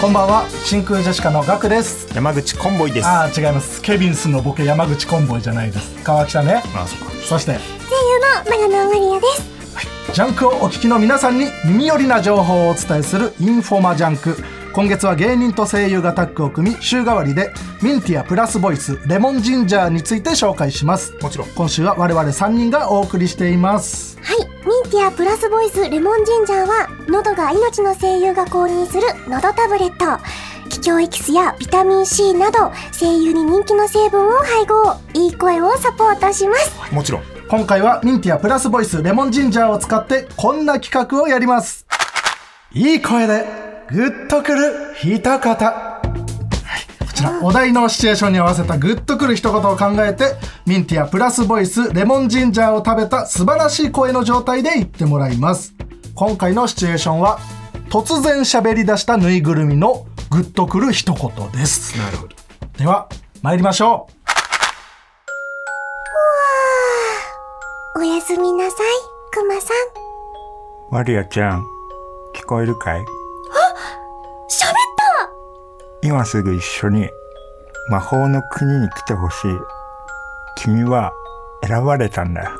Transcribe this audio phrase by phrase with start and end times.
[0.00, 0.48] こんばんは。
[0.64, 2.06] 真空ジェシカのガクです。
[2.14, 3.06] 山口コンボイです。
[3.08, 3.82] ああ違います。
[3.82, 6.04] ケビンスのボケ山口コンボイじゃないです。
[6.04, 6.62] 川北ね。
[6.76, 6.96] あそ
[7.30, 7.54] そして。
[7.56, 7.58] 声
[8.60, 9.26] 優の長縄まりあで
[10.06, 10.14] す。
[10.14, 14.36] ジャンクをお聞きの皆さんに耳寄りな情報をお伝えするインフォマジャンク。
[14.72, 17.52] 今月は芸人と声優がタッグを組み週替わりで
[17.82, 21.12] ミンティアプラスボイスレモンジンジャーについて紹介します。
[21.20, 21.48] もちろん。
[21.48, 24.16] 今週は我々3人がお送りしています。
[24.22, 24.46] はい。
[24.46, 30.22] ミンティアプラスボイスレモンジンジャーは喉が命の声優が公認する喉タブレット。
[30.68, 34.96] 気境エキスやビタミン C など声優に人気の成分を配合。
[35.14, 36.94] いい声をサポートします。
[36.94, 37.22] もちろん。
[37.48, 41.86] 今回はミンティアプラスボイスレモンジンジャーを使ってこんな企画をやります。
[42.72, 43.46] いい声で
[43.90, 45.87] グッとくる一言はいこ
[47.18, 50.36] ちらお題のシチュエーションに合わせたグッとくる一言を考えて
[50.66, 55.74] ミンティアプラスボイスレモンジンジャーを食べた素晴らしい声の状態で言ってもらいます。
[56.14, 57.38] 今回のシチュエーションは
[57.90, 61.98] 突然喋り出したぬいぐるみのグッとくる一言です。
[61.98, 62.36] なるほど。
[62.76, 63.08] では
[63.42, 64.08] 参りましょ
[67.96, 68.00] う。
[68.00, 68.80] おやすみなさい
[69.32, 70.92] クマさん。
[70.92, 71.64] マリアちゃん
[72.36, 73.17] 聞こえるかい？
[76.02, 77.10] 今すぐ一緒に
[77.90, 79.50] 魔法の国に来てほしい。
[80.56, 81.12] 君は
[81.66, 82.44] 選ばれたんだ。
[82.44, 82.56] よど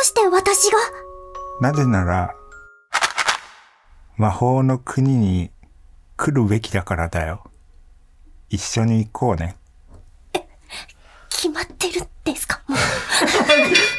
[0.00, 0.78] うして私が？
[1.60, 2.34] なぜなら
[4.16, 5.50] 魔法の国に
[6.16, 7.44] 来るべきだからだよ。
[8.48, 9.56] 一緒に行こうね。
[11.28, 12.60] 決まってるんですか？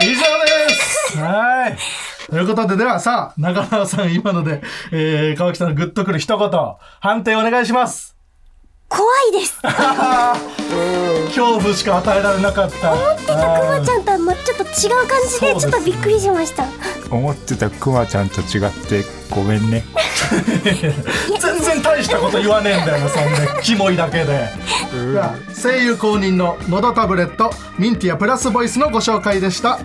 [2.30, 6.49] ということで、ではさあ、中川さん、今ので、えー、川北のグッとくる一言、
[6.99, 8.16] 判定お願いします。
[8.89, 9.61] 怖いです
[11.27, 12.91] 恐怖しか与えられなかった。
[12.91, 14.66] 思ってたクマちゃんとはまちょっと違
[15.03, 16.66] う感じでちょっとびっくりしました
[17.11, 19.83] 思ってたクマちゃんと違ってごめんね
[21.39, 23.23] 全然大したこと言わねえんだよな、そん
[23.57, 24.50] で、キモいだけで。
[25.61, 29.79] 声優公認ののどタブレット、ミンティアプラスボイスのご紹介でした。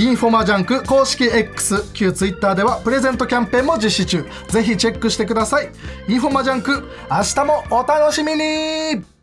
[0.00, 4.24] インフォマジャンク公式 X 旧 Twitter ではプレゼントキャンペーンも実施中。
[4.48, 5.70] ぜひチェックしてください。
[6.08, 9.19] インフォマジャンク明日もお楽しみに。